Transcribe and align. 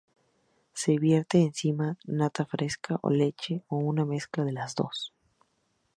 Se 0.73 0.97
vierte 0.97 1.37
encima 1.43 1.95
nata 2.05 2.47
fresca 2.47 2.97
o 3.03 3.11
leche 3.11 3.61
o 3.67 3.75
una 3.77 4.03
mezcla 4.03 4.43
de 4.43 4.51
las 4.51 4.73
dos. 4.73 5.13